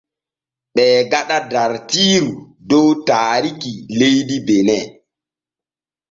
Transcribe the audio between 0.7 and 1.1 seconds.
Ɓee